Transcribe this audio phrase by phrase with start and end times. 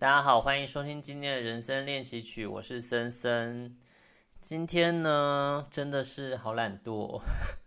[0.00, 3.76] 大家好，欢迎收听今天的人生练习曲，我是森森。
[4.40, 7.20] 今天呢，真的是好懒惰，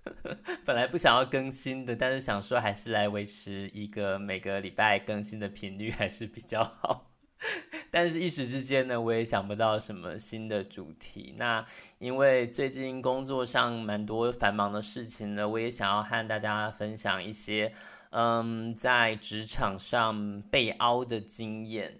[0.65, 7.11] 本来不想要更新的，但是想说还是来维持一个每个礼拜更新的频率还是比较好。
[7.91, 11.35] 但是，一时之间呢，我也想不到什么新的主题。
[11.37, 11.63] 那
[11.99, 17.75] 因为最近工作上蛮多繁忙的事情呢，我也想要和大家分享一些，
[18.09, 21.99] 嗯，在职场上被凹的经验。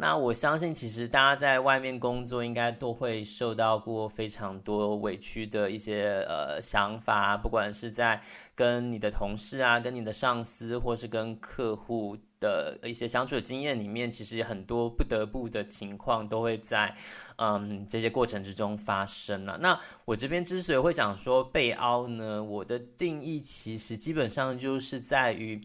[0.00, 8.22] 那我相信，其实大家在外面工作，应该都会受到过非常多委屈的一些呃想法，不管是在
[8.54, 16.94] 跟你的同事啊、跟你的上司，或是跟客户的一些相处的经验里面，其实很多不得不的情况都会在
[17.36, 19.58] 嗯这些过程之中发生了。
[19.58, 25.60] 那我这边之所以会讲说被凹呢，我的定义其实基本上就是在于。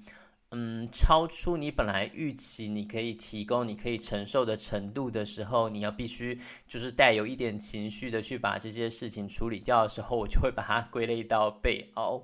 [0.55, 12.21] 嗯，超出你本来预期，你可以提供、你可以承受的程度的时候，你要必须就是带有一点情绪的去把这些事情处理掉的时候，我就会把它归类到被熬。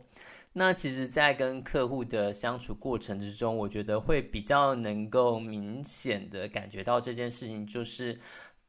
[0.53, 8.19] 那其实，在跟客户的相处过程之中，我觉得会比较能够明显的感觉到这件事情，就是。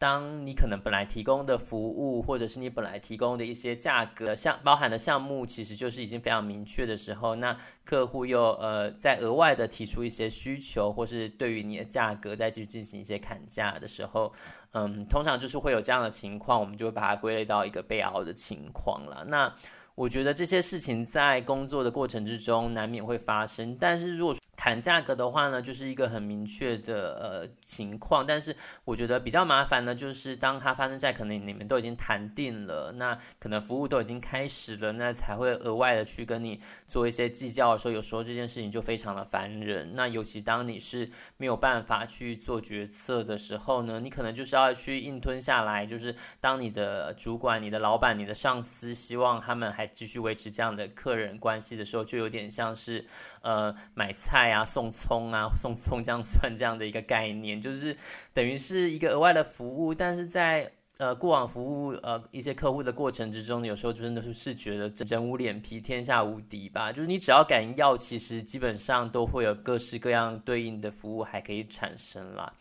[0.00, 14.32] 当你可能本来提供的服务，或者是你本来提供的一些价格项包含的项目，其实就是已经非常明确的时候，那客户又呃再额外的提出一些需求，或是对于你的价格再去进行一些砍价的时候，
[14.72, 19.26] 嗯，通常就是会有这样的情况，我们就会把它归类到一个被凹的情况了。
[19.28, 19.54] 那
[19.94, 39.95] 我觉得这些事情在工作的过程之中难免会发生，但是如果谈价格的话呢，就是一个很明确的呃情况，但是我觉得比较麻烦的，就是当它发生在可能你们都已经谈定了，那可能服务都已经开始了，那才会额外的去跟你做一些计较的时候，有时候这件事情就非常的烦人。
[39.95, 53.07] 那尤其当你是没有办法去做决策的时候呢，你可能就是要去硬吞下来，就是当你的主管、你的老板、你的上司希望他们还继续维持这样的客人关系的时候，就有点像是
[53.40, 54.49] 呃买菜。
[54.50, 57.96] 啊，送葱啊，送葱姜蒜这样的一个概念，就是
[58.33, 72.52] 等于是一个额外的服务，但是在呃过往服务呃一些客户的过程之中，有时候真的是是觉得人无脸皮天下无敌吧，就是你只要敢要，其实基本上都会有各式各样对应的服务还可以产生啦。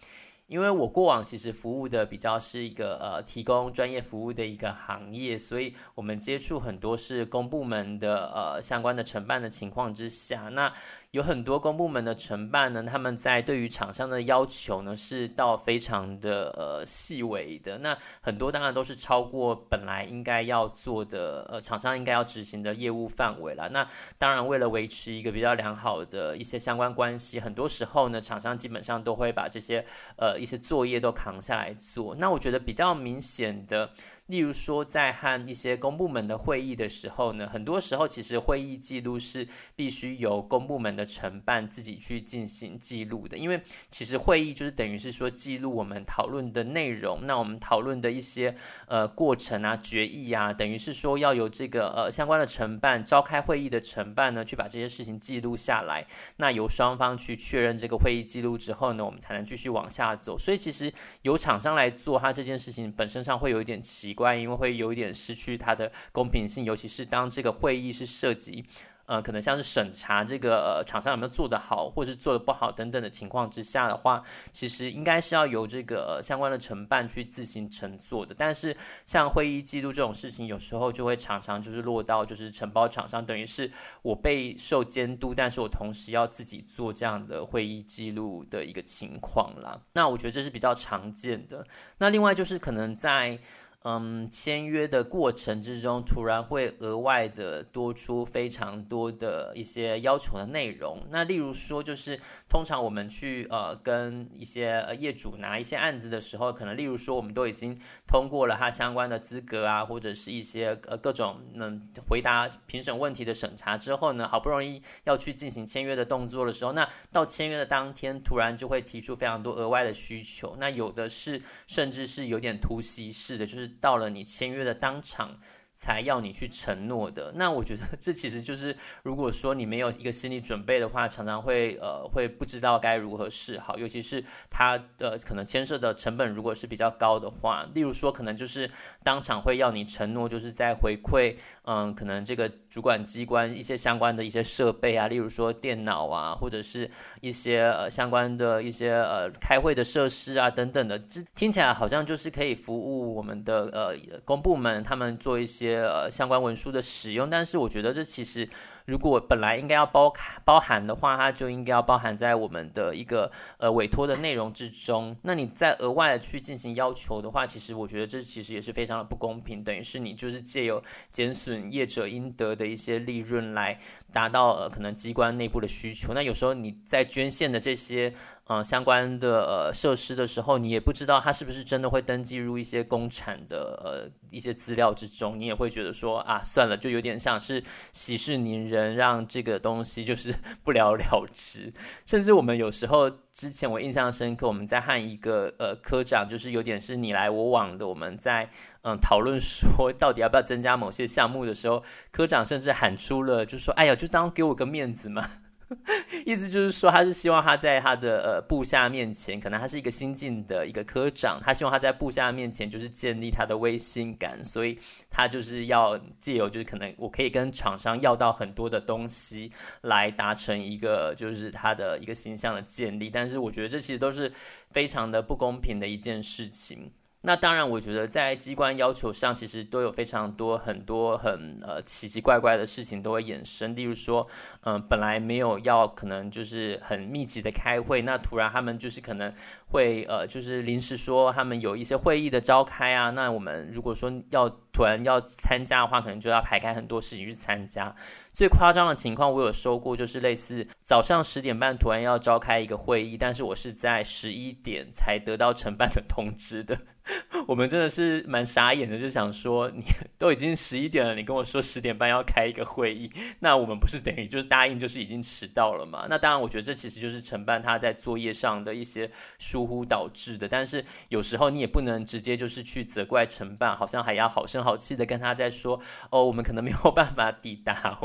[0.48, 10.74] 因为我过往其实服务的比较是一个呃提供专业服务的一个行业，所以我们接触很多是公部门的呃相关的承办的情况之下，那。
[11.12, 17.80] 有很多公部门的承办呢，他们在对于厂商的要求呢，是到非常的呃细微的。
[17.80, 23.68] 那很多当然都是超过本来应该要做的，呃，厂商应该要执行的业务范围了。
[23.70, 23.90] 那
[24.20, 29.84] 当然，为了维持一个比较良好的一些相关关系，很多时候呢，厂商基本上都会把这些
[30.16, 32.14] 呃一些作业都扛下来做。
[32.14, 33.90] 那我觉得比较明显的。
[34.30, 48.56] 例如说，在和一些公部门的会议的时候呢，很多时候其实会议记录是必须由公部门的承办自己去进行记录的，因为其实会议就是等于是说记录我们讨论的内容，那我们讨论的一些
[48.88, 56.06] 呃过程啊、决议啊，等于是说要由这个呃相关的承办召开会议的承办呢，去把这些事情记录下来，
[56.38, 60.38] 那由双方去确认这个会议记录之后呢，我们才能继续往下走。
[60.38, 64.30] 所以其实由厂商来做，它这件事情本身上会有一点奇怪。
[64.30, 68.66] 关因为会有一点失去它的公平性，尤其是当这个会议是涉及，
[69.06, 74.22] 呃，可能像是审查这个呃厂商有没有做得好，或是做得不好等等的情况之下的话，
[74.52, 78.36] 其实应该是要由这个、相关的承办去自行承做的。
[78.38, 78.76] 但是
[79.06, 83.72] 像会议记录这种事情，有时候就会常常就是落到就是承包厂商，等于是
[84.02, 89.80] 我被受监督，但是我同时要自己做这样的会议记录的一个情况啦。
[89.94, 91.66] 那我觉得这是比较常见的。
[92.00, 93.40] 那另外就是可能在
[93.84, 101.02] 嗯，签约的过程之中，突然会额外的多出非常多的一些要求的内容。
[101.12, 120.58] 那例如说，就是通常我们去呃跟一些业主拿一些案子的时候，可能例如说我们都已经通过了他相关的资格啊，或者是一些呃各种能回答评审问题的审查之后呢，好不容易要去进行签约的动作的时候，那到签约的当天，突然就会提出非常多额外的需求。
[120.60, 123.69] 那有的是甚至是有点突袭式的，就是。
[123.80, 125.40] 到了你签约的当场，
[125.80, 127.32] 才要你去承诺的。
[127.36, 133.78] 那我觉得这其实就是，如果说你没有一个心理准备的话，常常会呃会不知道该如何是好。
[133.78, 138.70] 尤其是它的可能牵涉的成本如果是比较高的话，例如说可能就是
[139.04, 146.92] 当场会要你承诺，就是在回馈嗯可能这个主管机关一些相关的一些设备啊，例如说电脑啊，或者是
[147.22, 153.96] 一些呃相关的一些呃开会的设施啊等等的，这听起来好像就是可以服务我们的呃
[154.26, 155.69] 公部门他们做一些。
[155.76, 158.48] 呃相关文书的使用，但是我觉得这其实
[158.86, 160.14] 如果本来应该要包
[160.44, 165.16] 包含的话，它就应该要包含在我们的一个呃委托的内容之中。
[165.24, 170.82] 那你再额外的去进行要求的话，其实我觉得这其实也是非常的不公平，等于是你就是借由
[171.12, 173.80] 减损业者应得的一些利润来
[174.12, 176.14] 达到呃可能机关内部的需求。
[176.14, 178.14] 那有时候你在捐献的这些。
[178.52, 190.34] 嗯、相关的呃设施的时候，你也不知道它是不是真的会登记入一些公产的呃一些资料之中，你也会觉得说啊，算了，就有点像是息事宁人，让这个东西就是
[190.66, 191.72] 不了了之。
[192.08, 198.50] 甚至我们有时候之前我印象深刻，我们在和一个呃科长，就是有点是你来我往的，我们在
[198.82, 205.30] 嗯讨论说到底要不要增加某些项目的时候，科长甚至喊出了，就说哎呀，就当给我个面子嘛。
[206.26, 214.80] 意思就是说，他是希望他在他的呃部下面前，可能他是一个新进的一个科长，他希望他在部下面前就是建立他的威信感，所以
[215.10, 219.52] 他就是要借由就是可能我可以跟厂商要到很多的东西
[219.82, 224.34] 来达成一个就是他的一个形象的建立，但是我觉得这其实都是
[224.72, 226.92] 非常的不公平的一件事情。
[227.22, 233.76] 那当然，我觉得在机关要求上，其实都有非常多很多很呃奇奇怪怪的事情都会衍生。
[233.76, 234.26] 例如说，
[234.62, 239.34] 嗯、本来没有要可能就是很密集的开会，那突然他们就是可能
[239.68, 247.94] 会呃就是临时说他们有一些会议的召开啊，那我们如果说要突然要参加的话，可能就要排开很多事情去参加。
[248.32, 256.80] 最夸张的情况，我有收过，就是类似早上十点半突然要召开一个会议，但是我是在十一点才得到承办的通知的。
[257.48, 259.84] 我们真的是蛮傻眼的，就想说你
[260.18, 266.08] 都已经十一点了，你跟我说十点半要开一个会议，那我们不是等于就是答应就是已经迟到了吗？
[266.10, 270.48] 那当然，我觉得这其实就是承办他在作业上的一些疏忽导致的。
[270.48, 275.82] 但是有时候你也不能直接就是去责怪承办，好像还要好声好气的跟他在说
[276.12, 278.00] 哦，我们可能没有办法抵达。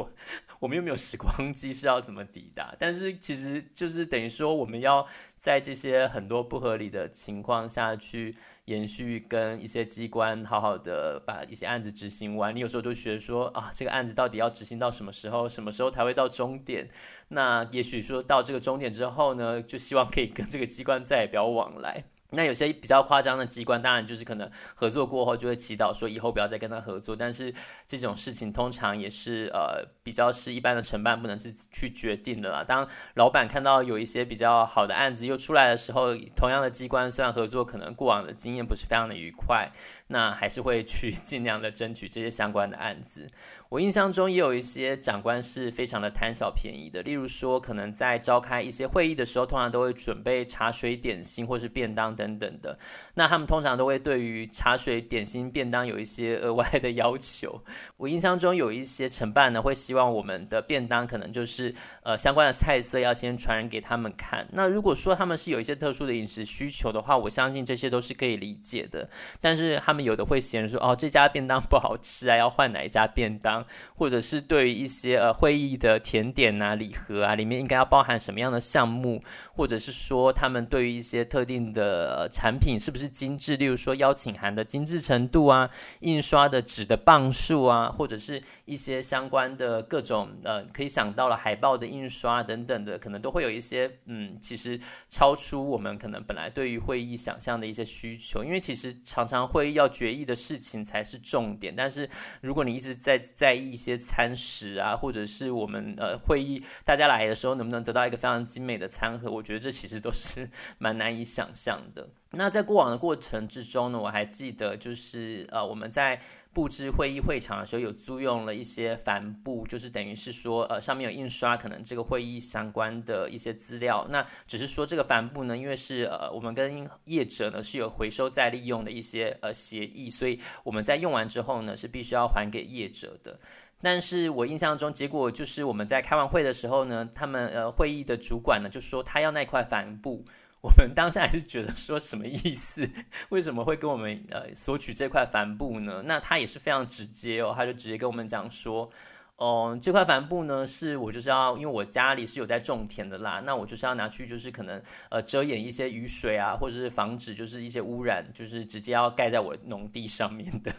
[0.60, 2.74] 我们又没有时光机，是要怎么抵达？
[2.80, 12.54] 但是其实就是等于说，我们要在这些很多不合理的情况下去延续跟一些机关好好的把一些案子执行完。
[12.54, 15.48] 你有时候就学说啊，这个案子到底要执行到什么时候？
[15.48, 16.88] 什么时候才会到终点？
[17.28, 22.04] 那也许说到这个终点之后呢，就希望可以跟这个机关再也不要往来。
[22.34, 27.14] 那有些比较夸张的机关，当然就是可能合作过后就会祈祷说以后不要再跟他合作。
[27.16, 27.54] 但是
[27.86, 32.62] 这种事情通常也是呃比较是一般的承办不能是去决定的啦。
[32.62, 39.70] 当老板看到有一些比较好的案子又出来的时候，同样的机关虽然合作可能过往的经验不是非常的愉快，
[40.08, 43.30] 那还是会去 尽量的争取这些相关的案子。
[43.70, 52.78] 我印象中也有一些长官是非常的贪小便宜的，例如说可能在召开一些会议的时候，通常都会准备茶水、点心或是便当等等的。
[53.14, 57.64] 那他们通常都会对于茶水、点心、便当有一些额外的要求。
[57.96, 61.74] 我印象中有一些承办呢，会希望我们的便当可能就是
[62.04, 64.46] 呃相关的菜色要先传染给他们看。
[64.52, 69.08] 那如果说他们是有一些特殊的饮食需求的话，我相信这些都是可以理解的。
[69.40, 73.64] 但是他他们有的会嫌说哦，这家便当不好吃啊，要换哪一家便当？
[73.94, 79.22] 或者是对于一些呃会议的甜点啊、礼盒啊，里面应该要包含什么样的项目？
[79.52, 83.56] 或者是说他们对于一些特定的、产品是不是精致？
[83.56, 85.70] 例如说邀请函的精致程度啊、
[86.00, 98.42] 印刷的纸的磅数啊，或者是一些相关的各种呃可以想到了海报的印刷等等的，可能都会有一些嗯，其实超出我们可能本来对于会议想象的一些需求。
[98.42, 102.08] 因为其实常常会要决议的事情才是重点，但是
[102.40, 110.48] 如果你一直在在意一些餐食啊，或者是我们呃会议大家来的时候能不能得到一个非常精美的餐盒，我觉得这其实都是
[110.78, 112.08] 蛮难以想象的。
[112.30, 116.20] 那在过往的过程之中呢，我还记得就是呃我们在
[116.54, 124.06] 布置会议会场的时候，有租用了一些帆布，就是等于是说呃上面有印刷可能这个会议相关的一些资料。
[124.08, 133.38] 那只是说这个帆布呢，因为是呃我们跟业者呢是有回收再利用的一些呃协议，所以我们在用完之后呢是必须要还给业者的。
[133.82, 140.24] 但是我印象中，结果就是我们在开完会的时候呢，他们呃会议的主管呢就说他要那块帆布，
[140.64, 142.88] 我们当下还是觉得说什么意思？
[143.28, 146.02] 为什么会跟我们呃索取这块帆布呢？
[146.06, 148.90] 那他也是非常直接哦，他就直接跟我们讲说，
[149.36, 160.72] 哦、这块帆布呢是我就是要，因为我家里是有在种田的啦，那我就是要拿去就是可能呃遮掩一些雨水啊，或者是防止就是一些污染，就是直接要盖在我农地上面的。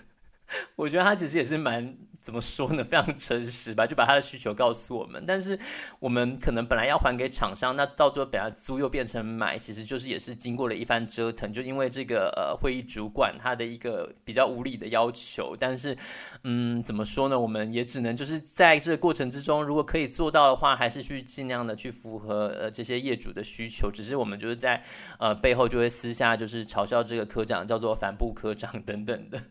[0.75, 5.23] 我觉得他其实也是蛮怎么说呢， 非常诚实吧，就把他的需求告诉我们。
[5.25, 5.57] 但是
[5.99, 11.51] 我们可能本来要还给厂商，那到最后本来租又变成买，其实就是也是经过了一番折腾。
[11.51, 15.97] 就因为这个呃会议主管他的一个比较无理的要求，但是
[16.43, 23.89] 嗯怎么说呢，我们也只能就是在这个过程之中，如果可以做到的话，还是去尽量的去符合呃这些业主的需求。
[23.91, 24.83] 只是我们就是在
[25.19, 29.41] 呃背后就会私下就是嘲笑这个科长叫做帆布科长 等等的。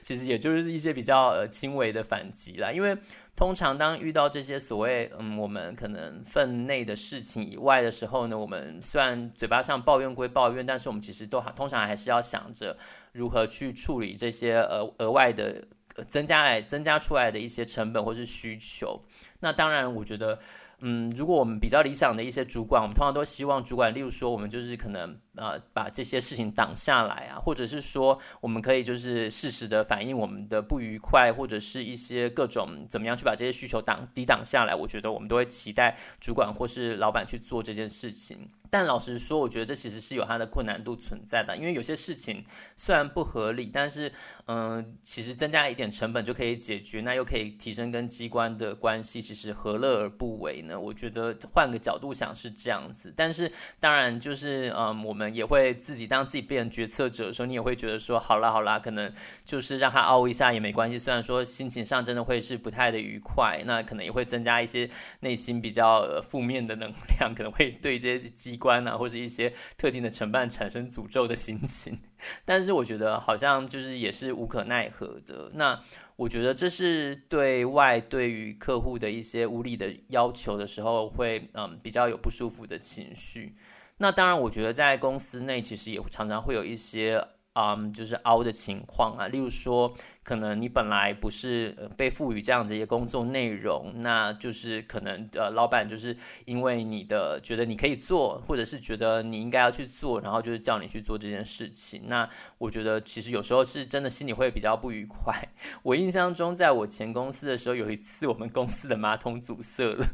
[0.00, 2.96] 其实也就是一些比较呃轻微的反击啦，因为
[3.36, 12.76] 通常当遇到这些所谓嗯我们可能分内的事情以外的时候呢，我们虽然嘴巴上抱怨归抱怨，但是我们其实都通常还是要想着
[13.12, 15.64] 如何去处理这些呃额外的
[16.06, 19.04] 增加来增加出来的一些成本或是需求。
[19.40, 20.38] 那当然，我觉得。
[20.80, 34.74] 嗯，如果我们比较理想的一些主管，我们通常都希望主管，例如说，我们就是可能呃把这些事情挡下来啊，或者是说，我们可以就是适时的反映我们的不愉快，或者是一些各种怎么样去把这些需求挡抵挡下来。
[34.74, 38.50] 我觉得我们都会期待主管或是老板去做这件事情。
[38.70, 42.42] 但老实说，我觉得这其实是有它的困难度存在的，因为有些事情
[42.76, 44.12] 虽然不合理，但是
[44.46, 50.78] 嗯、其实增加一点成本就可以解决，那又可以提升跟机关的关系，其实何乐而不为呢？
[50.78, 59.12] 我觉得换个角度想是这样子，但是当然就是嗯、我们也会自己当自己变成决策者的时候，你也会觉得说，好啦好啦，可能
[59.44, 60.98] 就是让他凹一下也没关系。
[60.98, 64.90] 虽然说心情上真的会是不太的愉快，那可能也会增加一些
[65.20, 71.98] 内心比较负面的能量，可能会对这些机关啊，或者一些特定的承办产生诅咒的心情，
[72.44, 75.50] 但是我觉得好像就是也是无可奈何的。
[75.54, 75.82] 那
[76.16, 83.56] 我觉得这是对外对于客户的一些无理的要求的时候，会嗯比较有不舒服的情绪。
[83.98, 87.28] 那当然，我觉得在公司内其实也常常会有一些。
[87.56, 102.08] 嗯就是凹的情况啊，例如说，可能你本来不是被赋予这样的一个工作内容，那就是可能呃，老板就是因为你的觉得你可以做，或者是觉得你应该要去做，然后就是叫你去做这件事情。
[102.08, 105.32] 那我觉得其实有时候是真的心里会比较不愉快。
[105.84, 110.04] 我印象中，在我前公司的时候，有一次我们公司的马桶阻塞了，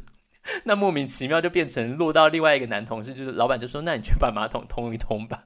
[0.65, 5.45] 那莫名其妙就变成落到另外一个男同事，就是老板就说：“那你去把马桶通一通吧。”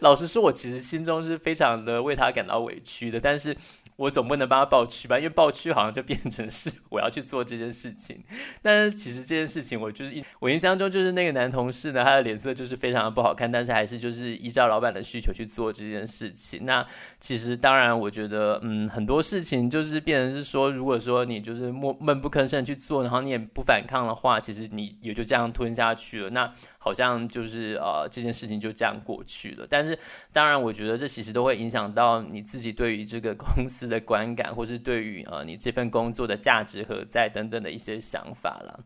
[0.00, 3.56] 老实说，我其实心中是非常的为他感到委屈的，但是。
[3.96, 8.22] 我总不能帮他报区吧， 因为报区好像就变成是我要去做这件事情。
[8.60, 16.64] 但是其实这件事情，我就是一我印象中就是那个男同事呢，他的脸色就是非常的不好看，但是还是就是依照老板的需求去做这件事情。
[16.64, 16.84] 那
[17.20, 26.30] 其实当然，我觉得嗯，很多事情就是变成是说，如果说你就是默闷不吭声去做，然后你也不反抗的话，其实你也就这样吞下去了。
[26.30, 26.52] 那
[26.84, 29.66] 好像就是呃这件事情就这样过去了。
[29.66, 29.98] 但是
[30.34, 38.84] 当然，我觉得这其实都会影响到你自己对于这个公司的观感，或是对于呃你这份工作的价值何在等等的一些想法了。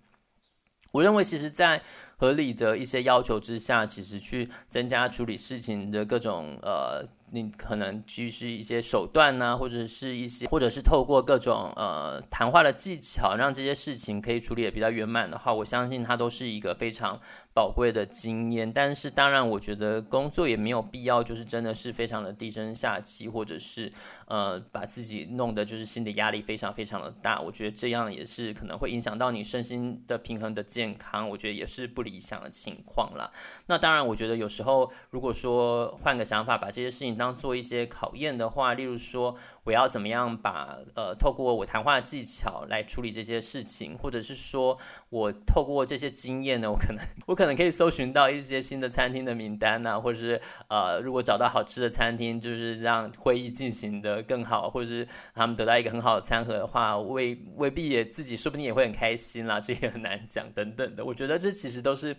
[0.93, 1.83] 我认为，其实，在
[2.17, 17.21] 合理的一些要求之下，其实去增加处理事情的各种呃，你可能就是一些手段呢、或者是一些，或者是透过各种呃谈话的技巧，让这些事情可以处理的比较圆满的话，我相信它都是一个非常。
[17.55, 23.93] 宝贵的经验，但是当然，我觉得工作也没有必要，就是真的是非常的低声下气，或者是
[24.29, 27.41] 呃把自己弄得就是心理压力非常非常的大。
[27.41, 33.29] 我觉得这样也是可能会影响到你身心的平衡的健康，我觉得也是不理想的情况啦。
[33.67, 39.37] 那当然，我觉得有时候如果说换个想法，把这些事情当做一些考验的话，例如说。
[39.65, 44.79] 我要怎么样把呃透过我谈话的技巧来处理这些事情，或者是说
[45.11, 61.05] 我透过这些经验呢，我可能我可能可以搜寻到一些新的餐厅的名单呐、或者是呃如果找到好吃的餐厅，就是让会议进行得更好，或者是他们得到一个很好的餐盒的话，未未必也自己说不定也会很开心啦，这也很难讲等等的。
[61.05, 62.17] 我觉得这其实都是。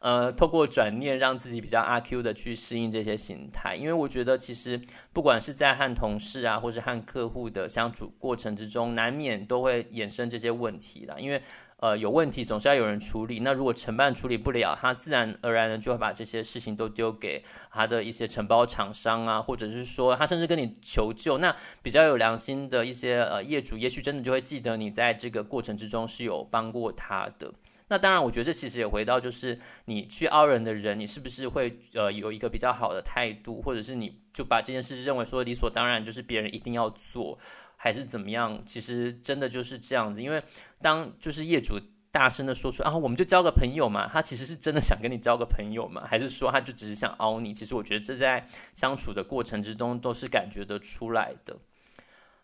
[0.00, 4.80] 呃，透过转念让自己比较阿 Q 的去适应这些形态，因为我觉得其实
[5.12, 11.16] 不管是在和同事啊，或是和客户的相处过程之中，难免都会衍生这些问题啦。
[11.18, 11.42] 因为
[11.76, 21.38] 呃，有问题总是要有人处理，那如果承办处理不了，他自然而然的就会把这些事情都丢给他的一些承包厂商啊，或者是说他甚至跟你求救。
[21.38, 27.52] 那比较有良心的一些呃业主，也许真的就会记得你在这个过程之中是有帮过他的。
[27.90, 37.36] 那当然，我觉得这其实也回到就是你去凹人的人，你是不是会呃有一个比较好的态度，或者是你就把这件事认为说理所当然，就是别人一定要做，
[37.76, 38.62] 还是怎么样？
[38.64, 40.40] 其实真的就是这样子，因为
[40.80, 41.80] 当就是业主
[42.12, 47.52] 大声的说出啊，我们就交个朋友嘛，他其实是真的想跟你交个朋友嘛，还是说他就只是想凹你？
[47.52, 51.56] 其实我觉得这在相处的过程之中都是感觉得出来的。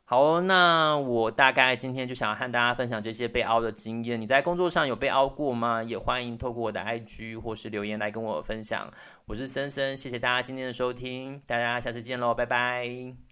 [0.08, 4.20] 好，那我大概今天就想要和大家分享这些被凹的经验。
[4.20, 5.82] 你在工作上有被凹过吗？
[5.82, 8.88] 也欢迎透过我的 IG 或是留言来跟我分享。
[9.26, 13.25] 我是森森，谢谢大家今天的收听，大家下次见喽，拜拜。